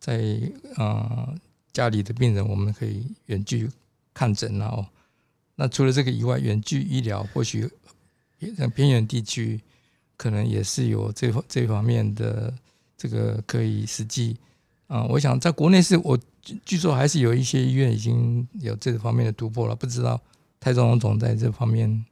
[0.00, 0.40] 在
[0.76, 1.28] 啊
[1.74, 3.70] 家里的病人，我们可以远距
[4.14, 4.84] 看诊然后
[5.56, 7.70] 那除了这个以外，远距医疗或许
[8.56, 9.60] 像偏远地区，
[10.16, 12.52] 可能也是有这这方面的
[12.96, 14.34] 这个可以实际
[14.86, 15.04] 啊。
[15.04, 16.18] 我想在国内是我
[16.64, 20.18] 据说还是有一些医院已经有这方面的突破了，不知道
[20.58, 22.04] 泰中总在这方面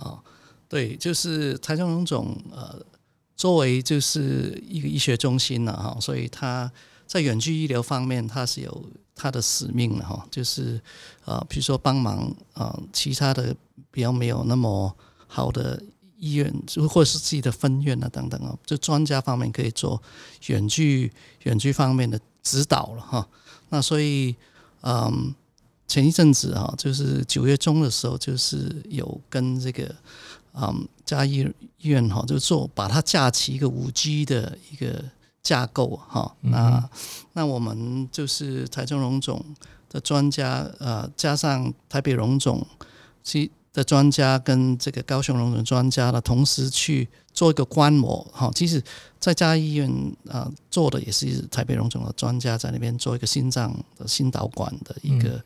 [0.00, 0.22] 啊。
[0.68, 2.80] 对，就是台中荣总，呃，
[3.34, 6.70] 作为就是一个医学中心了哈，所以他
[7.06, 10.80] 在远距医疗方面，他是有他的使命的哈，就是
[11.24, 13.52] 啊，比如说帮忙啊，其他的
[13.90, 15.82] 比较没有那么好的
[16.16, 16.54] 医院，
[16.88, 20.00] 或者是自己的分院啊等等啊，就专家方面可以做
[20.46, 23.28] 远距远距方面的指导了哈。
[23.70, 24.36] 那所以，
[24.82, 25.34] 嗯，
[25.90, 29.94] 前一阵子啊，就是九月中的时候，就是有跟这个。
[30.52, 31.48] 嗯，嘉义
[31.78, 35.00] 医院哈，就做把它架起一个五 G 的一个
[35.44, 36.34] 架构哈。
[36.40, 36.90] 那
[37.34, 39.40] 那我们就是台中荣总
[39.88, 42.66] 的专家，呃，加上台北荣总
[43.22, 48.50] 其的专家跟这个高雄荣总专家的同时去做一个观摩哈。
[48.52, 48.82] 其实
[49.20, 49.88] 在嘉义医院
[50.28, 55.40] 啊做的也是台北荣总的专家在那边做一个心脏的心导管的一个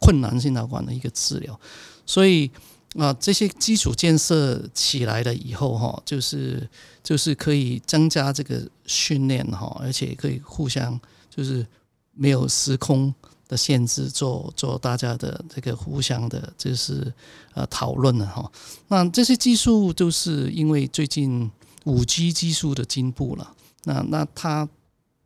[0.00, 1.58] 困难心脑管的一个治疗，
[2.04, 2.50] 所以。
[2.96, 6.66] 啊，这些基础建设起来了以后，哈，就是
[7.02, 11.66] 就是可以增加这个训练，哈，而且可以互相就是
[12.14, 13.12] 没有时空
[13.48, 17.12] 的限制，做做大家的这个互相的，就是
[17.52, 18.50] 呃讨论了，哈。
[18.88, 21.50] 那这些技术都是因为最近
[21.84, 23.52] 五 G 技术的进步了，
[23.84, 24.66] 那那它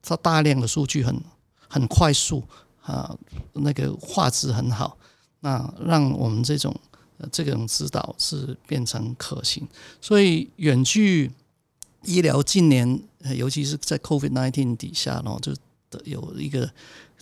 [0.03, 1.23] 它大量的数据很
[1.69, 2.43] 很快速
[2.83, 3.17] 啊，
[3.53, 4.97] 那个画质很好，
[5.41, 6.75] 那让我们这种。
[7.31, 9.69] 这种指导是变成可行，
[10.01, 11.31] 所以远距
[12.05, 12.99] 医疗近年，
[13.37, 15.55] 尤其是在 COVID-19 底下，然后就
[15.91, 16.73] 得有一个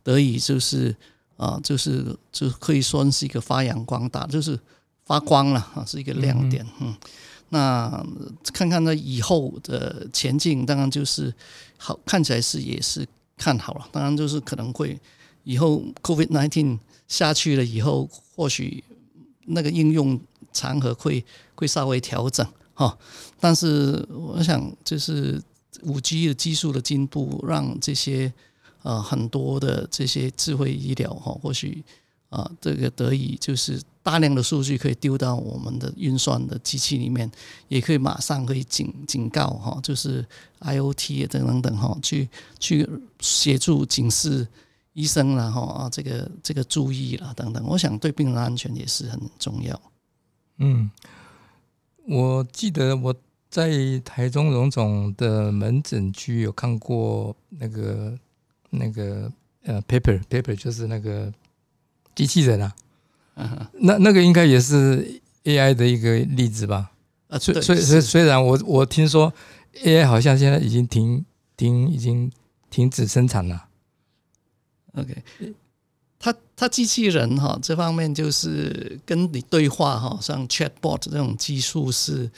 [0.04, 0.94] 得以就是
[1.36, 4.56] 啊，就是就可以说是一个发扬光大，就是
[5.04, 6.64] 发光了啊，是一个亮点。
[6.80, 6.94] 嗯，
[7.48, 8.06] 那
[8.52, 11.34] 看看那以后的前进，当然就是
[11.76, 13.04] 好看起来是也是
[13.36, 14.96] 看好了，当然就是可能会
[15.48, 18.84] 以后 COVID-19 下去了以后，或许。
[19.50, 20.20] 那个应用
[20.52, 22.98] 场合会会稍微调整哈，
[23.40, 25.42] 但是我想就是
[25.84, 28.30] 五 G 的技术的进步，让这些
[28.82, 31.82] 呃很多的这些智慧医疗哈，或许
[32.28, 37.32] 啊这个得以就是大量的数据可以丢到我们的运算的机器里面，
[37.68, 40.22] 也可以马上可以警警告哈，就是
[40.60, 42.28] IOT 等等等哈，去
[42.60, 42.86] 去
[43.20, 44.46] 协助警示。
[44.98, 49.80] 医生然后啊，这个这个注意了等等，我想对病人安全也是很重要。
[50.56, 50.90] 嗯，
[52.04, 53.14] 我记得我
[53.48, 58.18] 在台中荣总的门诊区有看过那个
[58.70, 59.30] 那个
[59.62, 61.32] 呃，paper paper 就是那个
[62.16, 62.74] 机器人啊，
[63.74, 66.90] 那那个应该也是 AI 的一个例子吧？
[67.28, 69.32] 啊，虽虽虽虽然我我听说
[69.84, 71.24] AI 好像现在已经停
[71.56, 72.32] 停已经
[72.68, 73.67] 停止生产了。
[74.98, 75.54] OK，
[76.18, 82.30] 他他机器人哈这方面就是跟你对话哈，像 Chatbot 这种技术是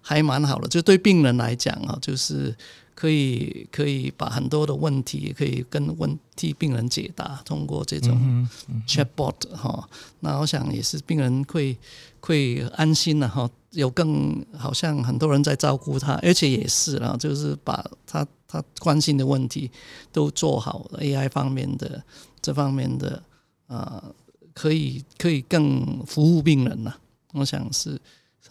[0.00, 2.56] 还蛮好的，就对病人来讲啊，就是
[2.94, 9.86] 可以可以把很多的问题也可以跟问替病人解答，通过这种嗯嗯 Chatbot 哈，
[10.20, 11.76] 那我想也是病人会
[12.20, 19.70] 会安心了哈，有更好像很多人在照顾他，而且也是啊，就是把他他关心的问题
[20.12, 22.02] 都做好，AI 方面的
[22.40, 23.22] 这方面的
[23.66, 24.02] 呃，
[24.54, 26.96] 可以可以更服务病人了。
[27.32, 28.00] 我想是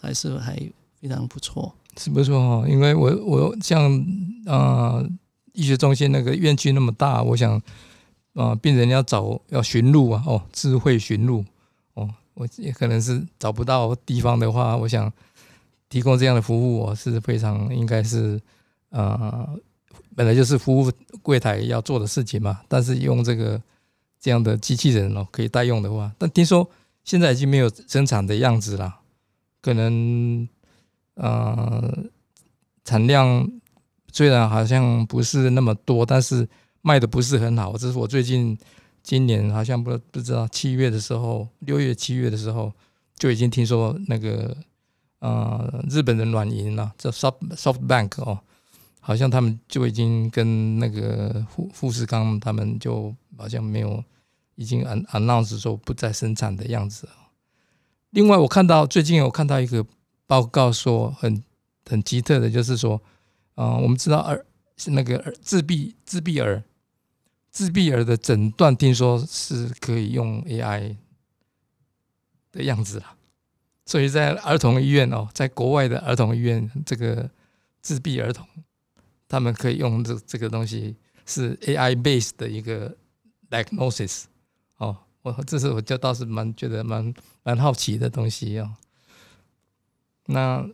[0.00, 0.56] 还是还
[1.00, 1.74] 非常不错。
[1.98, 4.04] 是不错哦，因为我我像
[4.44, 5.02] 呃
[5.54, 7.60] 医学中心那个院区那么大，我想
[8.34, 11.42] 啊、病人要找要寻路啊，哦，智慧寻路
[11.94, 15.10] 哦，我也可能是找不到地方的话，我想
[15.88, 18.38] 提供这样的服务，我是非常应该是
[18.90, 19.48] 呃
[20.16, 20.90] 本来就是服务
[21.22, 23.62] 柜台要做的事情嘛，但是用这个
[24.18, 26.68] 这样的机器人哦可以代用的话，但听说
[27.04, 28.98] 现在已经没有生产的样子了，
[29.62, 30.48] 可能。
[31.18, 32.04] 呃，
[32.84, 33.50] 产量
[34.12, 36.46] 虽然好像不是那么多，但是
[36.82, 37.74] 卖的不是很好。
[37.78, 38.54] 这是我最近
[39.02, 42.70] 今年好像不不知道七月的时候，六月七月的时候
[43.16, 44.54] 就已经听说那个
[45.20, 48.38] 呃日本的软银啊，叫 Soft SoftBank 哦，
[49.06, 54.02] 好像他们就已经跟那个富富士康他们就好像没有
[54.56, 57.08] 已经 an announce 说不再生产的样子。
[58.10, 59.86] 另外，我看到最近有看到一个。
[60.28, 61.40] 报告说很
[61.88, 63.00] 很奇特的，就是说，
[63.54, 64.44] 啊、我们知道儿
[64.86, 66.64] 那个自闭自闭儿，
[67.52, 70.96] 自闭儿的诊断听说是可以用 AI
[72.50, 73.14] 的样子了，
[73.84, 77.30] 所以在儿童医院哦，在国外的儿童医院，这个
[77.80, 78.44] 自闭儿童，
[79.28, 82.96] 他们可以用这这个东西是 AI base 的一个
[83.50, 84.24] diagnosis
[84.78, 87.12] 哦，我这是我就倒是蛮觉得蛮
[87.42, 88.74] 蛮好奇的东西哦。
[90.26, 90.64] 那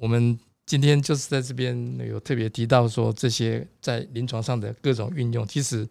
[0.00, 5.88] 我们今天就是在这边有特别提到说，这些在临床上的各种运用，其实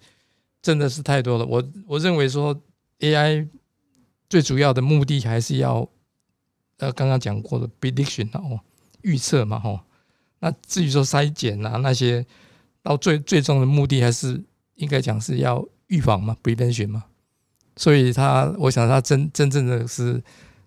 [0.62, 1.46] 真的是太多了。
[1.46, 2.60] 我我认为说
[3.00, 3.48] ，AI
[4.30, 5.88] 最主要的目的还是要
[6.78, 8.60] 呃刚刚讲过的 prediction 哦，
[9.02, 9.80] 预测嘛吼。
[10.44, 12.26] 那至于说筛检啊那些，
[12.82, 14.44] 到最最终的目的还是
[14.76, 17.06] 应该讲是要预防嘛，prevention 嘛。
[17.78, 20.22] 所以它，我想它真真正的是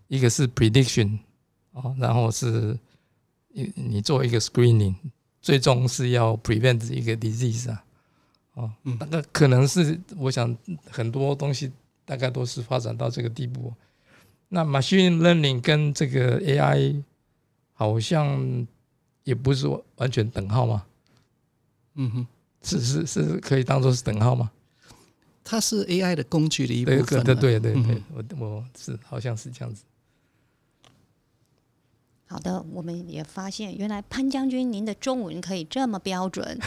[0.08, 1.18] 一个是 prediction。
[1.72, 2.74] 哦，然后是
[3.48, 4.94] 你你做一个 screening，
[5.42, 7.84] 最终是要 prevent 一个 disease 啊，
[8.54, 10.56] 哦，那个可能是我想
[10.90, 11.70] 很多东西
[12.06, 13.74] 大概都是发展到这个地步。
[14.48, 17.02] 那 machine learning 跟这个 AI
[17.74, 18.66] 好像
[19.26, 20.86] 也不是完全等号吗，
[21.96, 22.24] 嗯哼，
[22.62, 24.52] 是是是可以当做是等号吗？
[25.42, 27.24] 它是 AI 的工具的一部对分。
[27.24, 29.82] 对对对对，嗯我我是好像是这样子。
[32.28, 36.56] 好的，我们也发现原来潘将军您的中文可以这么标准。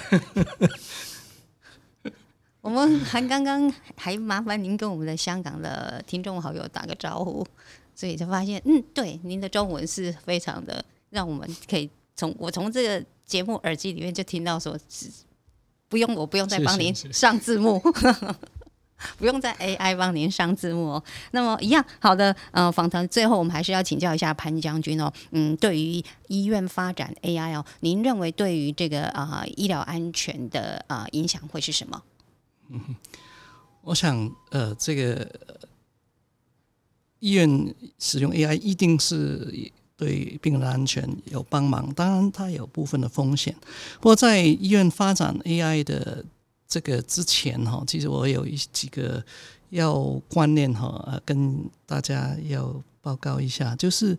[2.59, 7.47] 我们还刚刚还麻烦您跟我们的香港的听众好友打个招呼，
[7.95, 11.89] 所以就发现，嗯，对，您的中文是非常的，让我们可以
[12.19, 15.09] 从我从这个节目耳机里面就听到说，是
[15.87, 17.81] 不用我不用再是帮您 上字幕。
[19.17, 21.03] 不用在 AI 帮您上字幕哦。
[21.31, 25.09] 那么一样好的，呃，访谈最后我们还是要请教一下潘将军哦。
[25.31, 32.03] 嗯，对于医院发展 AI 哦，您认为对于这个啊、呃、医疗安全的啊、呃、影响会是什么？
[33.83, 35.13] 我想，呃，这个
[35.47, 35.55] 呃
[37.19, 43.53] 医院使用 AI 一定是对病人的安全有帮忙，当然它有部分的风险。
[43.97, 46.23] 不过在医院发展 AI 的
[46.65, 49.21] 这个之前哈，其实我有一几个
[49.71, 54.17] 要观念哈，呃，跟大家要报告一下，就是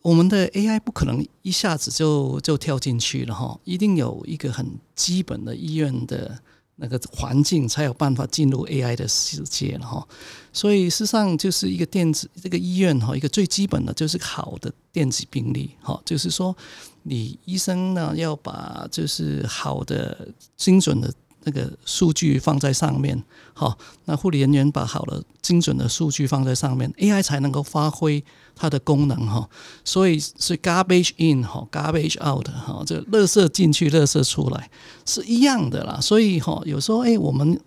[0.00, 6.40] 我们的 AI 不可能一下子就就跳进去了哈，一定有一个很基本的医院的
[6.78, 10.08] 那个环境，才有办法进入 AI 的世界了哈。
[10.52, 16.56] 所以事实上就是一个电子这个医院哈，一个最基本的就是好的电子病历哈，就是说
[17.02, 21.12] 你医生呢要把就是好的精准的
[21.48, 23.24] 那个数据放在上面，
[23.54, 28.22] 好，那护理人员把好的精准的数据放在上面，AI 才能够发挥
[28.54, 29.48] 它的功能哈。
[29.82, 34.70] 所以是 garbage in 哈，garbage out 哈，这垃圾进去，垃圾出来
[35.06, 35.98] 是一样的啦。
[35.98, 37.58] 所以哈，有时候哎，我们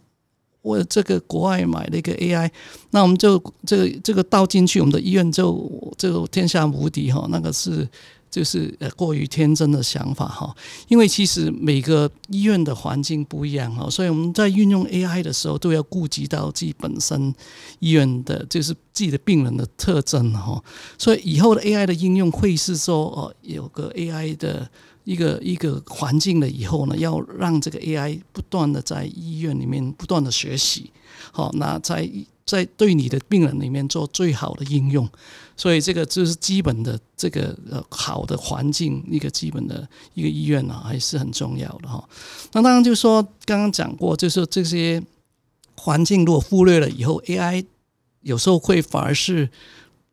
[0.62, 2.52] 为这个国外买了一个 AI，
[2.92, 7.90] 那我们就这个这个倒进去，我们的医院就就天下无敌哈，那个是
[8.32, 10.56] 就是呃过于天真的想法哈，
[10.88, 17.34] 因为其实每个医院的环境不一样哈，所以我们在运用 AI 的时候都要顾及到自己本身
[17.80, 20.64] 医院的，就是自己的病人的特征哈，
[20.98, 24.68] 所以以后的 AI 的应用会是说哦有个 AI 的
[25.04, 30.92] 一个一个环境了以后呢，要让这个 AI 不断的在医院里面不断的学习，
[31.32, 32.10] 好，那在
[32.46, 35.10] 在对你的病人里面做最好的应用。
[35.58, 42.04] 所以这个就是基本的这个呃好的环境，一个基本的一个医院呢，还是很重要的哈。
[42.54, 45.02] 那当然就是说刚刚讲过，就是这些
[45.76, 47.64] 环境如果忽略了以后，AI
[48.22, 49.50] 有时候会反而是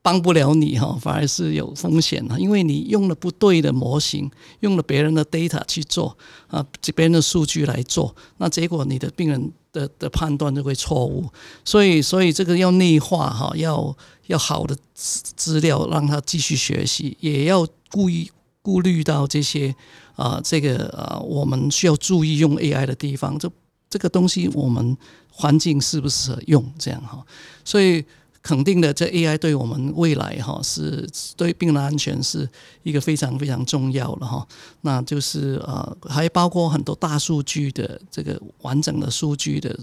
[0.08, 4.30] 帮不了你哈，反而是有风险的，因为你用了不对的模型，
[4.60, 11.28] 用了别人的 data 去做啊，别人的数据来做，那结果你的病人的的判断就会错误。
[11.62, 13.94] 所以，所以这个要内化哈，要。
[14.28, 18.30] 要好的资资料让他继续学习，也要故意
[18.60, 19.74] 顾虑到这些
[20.16, 23.50] 啊，这个啊，我们需要注意用 AI 的地方，这
[23.88, 24.94] 这个东西我们
[25.32, 27.24] 环境适不适合用这样哈，
[27.64, 28.04] 所以
[28.42, 32.48] 肯定的，这 AI 对我们未来哈是对病人安全是
[32.82, 34.46] 一个非常非常重要的哈，
[34.82, 39.78] 那就是呃，还包括很多大数据的这个完整的数据的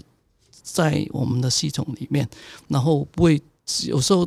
[0.62, 2.28] 在我们的系统里面，
[2.68, 3.42] 然后不会。
[3.88, 4.24] 有时候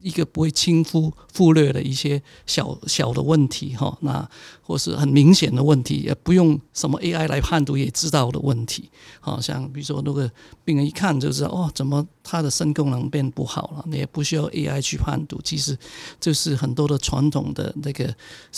[0.00, 4.28] 一个不会轻忽忽略的一些小小的问题哈，那
[4.62, 8.90] 或是很明显的问题，也不用什么 AI 来判读也知道的问题，
[9.20, 10.30] 好像比如说那个
[10.64, 15.76] 病人一看就知道哦，怎么他的肾功能变不好了，你也不需要 AI 去判读，其实
[16.18, 18.14] 就是很多的传统的那个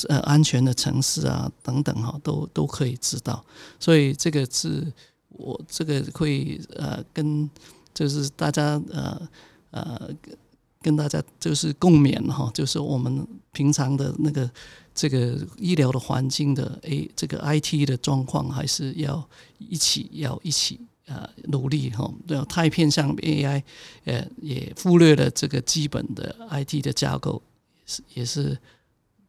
[0.08, 3.44] 呃安全的城市啊等等哈，都都可以知道，
[3.80, 4.92] 所以这个是
[5.30, 7.50] 我这个会呃跟
[7.92, 9.28] 就是大家呃。
[9.72, 10.10] 呃，
[10.82, 14.50] 跟大家就是共勉哈，就是我们平常的那个
[14.94, 19.26] 这个医疗的环境的 A 这个 IT 的状况，还是要
[19.58, 23.62] 一起要一起啊努力哈，不要太偏向 AI，
[24.04, 27.40] 呃，也忽略了这个基本的 IT 的架构，
[27.86, 28.58] 是也是。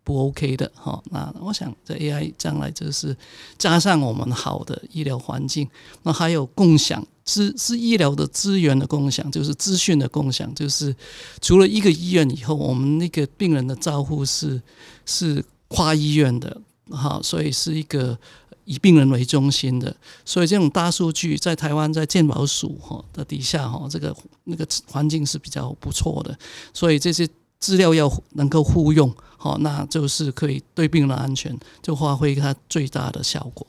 [0.03, 3.15] 不 OK 的哈，那我想这 AI 将来就是
[3.57, 5.67] 加上我们好的医疗环境，
[6.03, 10.93] 那还有共享资是医疗的资源的共享，就是资讯的共享，就是
[11.41, 14.61] 除了一个医院以后，我们那个病人的照护是
[15.05, 18.19] 是跨医院的哈，所以是一个
[18.65, 19.95] 以病人为中心的，
[20.25, 26.37] 所以这种大数据在台湾在健保署哈的底下哈，这个那个环境是比较不错的，
[26.73, 27.25] 所以这些。
[27.63, 33.65] 资料要能够互用，好，那就是可以对病人安全就发挥它最大的效果。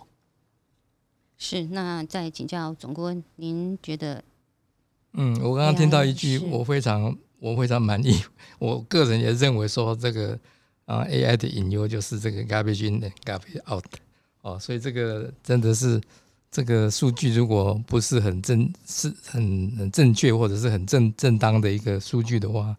[1.38, 4.24] 是，那再请教总顾问，您觉得？
[5.12, 8.20] 嗯，我刚刚听到一句，我非常我非常满意。
[8.58, 10.36] 我个人也认为说，这个
[10.86, 13.84] 啊 AI 的隐忧就是这个 garbage in garbage out
[14.40, 16.00] 哦，所以这个真的是
[16.50, 22.76] 这个数据如果不是很正是很很正确或者是很正正当的一个数据的话。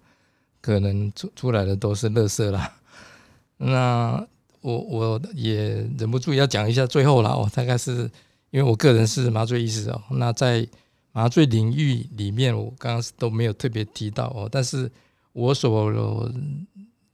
[0.66, 2.74] 可能出出来的都是垃圾啦。
[3.58, 4.28] 那
[4.62, 8.10] 我我也忍不住要讲一下最后啦哦，大概是
[8.50, 10.68] 因为我个人是麻醉医师哦，那在
[11.12, 14.92] 麻醉领域里面，我刚刚都没有特别提到哦，但是
[15.34, 16.28] 我所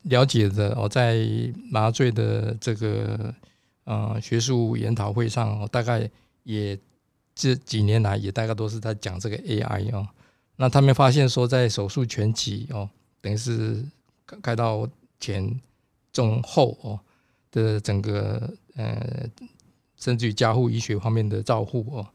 [0.04, 1.28] 了解的哦，在
[1.70, 3.36] 麻醉的这个
[3.84, 6.10] 呃学术研讨会上哦，大概
[6.43, 6.80] 也
[7.36, 10.08] 这几年来也大概都是在讲这个 AI 哦，
[10.56, 12.89] 那他们发现说在手术全期哦。
[13.22, 13.84] 等于是
[14.41, 15.59] 开到前、
[16.11, 16.99] 中、后哦
[17.51, 19.30] 的整个呃，
[19.97, 22.07] 甚至于加护医学方面的照护哦，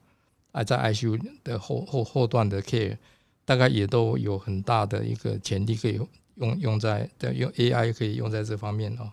[0.52, 2.96] 还在 ICU 的后后后段的 care，
[3.44, 6.00] 大概也都有很大的一个潜力可以
[6.36, 9.12] 用用在的用 AI 可以用在这方面哦。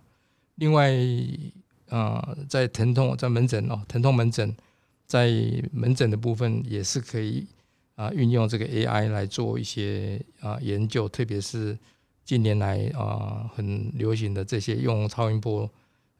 [0.56, 0.92] 另外
[1.90, 4.56] 啊，在疼痛在门诊哦，疼痛门诊
[5.06, 5.30] 在
[5.72, 7.46] 门诊的部分也是可以。
[7.96, 11.78] 啊，运用这个 AI 来做一些啊研究，特别是
[12.26, 15.70] 近年来啊很流行的这些用超音波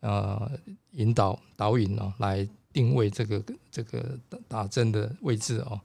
[0.02, 0.52] 啊
[0.92, 5.82] 引导导引哦，来定位这个这个打针的位置哦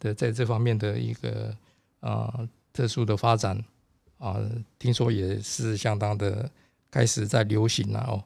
[0.00, 1.56] 的，在这方面的一个
[2.00, 3.56] 啊特殊的发展
[4.18, 4.40] 啊，
[4.76, 6.50] 听说也是相当的
[6.90, 8.24] 开始在流行了哦。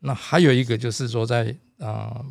[0.00, 2.22] 那还有一个就是说，在啊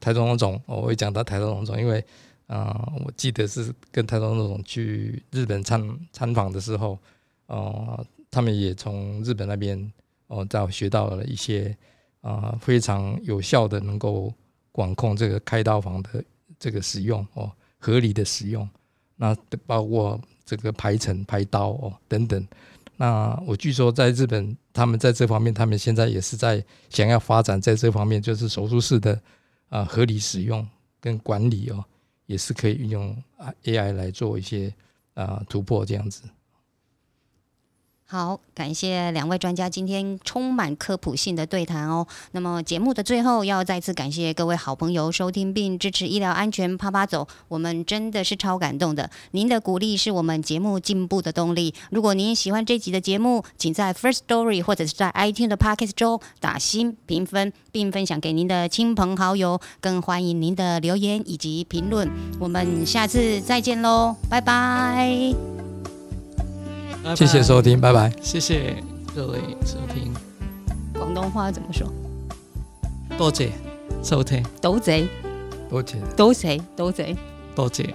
[0.00, 2.04] 台中龙总，我会讲到台中龙总，因为。
[2.46, 6.98] 啊，我记得是跟台东那种去日本参参访的时候，
[7.46, 9.92] 哦，他们也从日本那边
[10.28, 11.76] 哦，在学到了一些
[12.20, 14.32] 啊非常有效的能够
[14.72, 16.24] 管控这个开刀房的
[16.58, 18.68] 这个使用哦，合理的使用，
[19.16, 19.36] 那
[19.66, 22.46] 包括这个排程排刀哦等等，
[22.96, 29.20] 那我据说在日本，他们在这方面，他们现在也是在想要发展在这方面，就是手术室的
[29.68, 30.66] 啊合理使用
[31.00, 31.84] 跟管理哦，
[32.26, 33.22] 也是可以运用
[33.64, 34.72] AI 来做一些
[35.14, 36.22] 啊突破这样子。
[38.08, 42.06] 好，感谢两位专家今天充满科普性的对谈哦。
[42.30, 49.10] 那么节目的最后，要再次感谢各位好朋友收听并支持医疗安全啪啪走，我们真的是超感动的。
[49.32, 51.74] 您的鼓励是我们节目进步的动力。
[51.90, 59.60] 如果您喜欢这集的节目，请在 First Story 或者是在 iTunes 的 Podcast 中打新评分，并分享给您的亲朋好友。
[59.80, 62.08] 更欢迎您的留言以及评论。
[62.38, 65.34] 我们下次再见喽，拜拜。
[67.06, 68.12] 拜拜谢谢收听，拜拜。
[68.20, 68.82] 谢谢
[69.14, 70.12] 各位收听，
[70.92, 71.86] 广东话怎么说？
[73.16, 73.52] 多谢
[74.02, 75.06] 收听，多谢，
[75.70, 75.96] 多谢。
[76.16, 77.16] 多谢，多谢。
[77.54, 77.94] 多谢。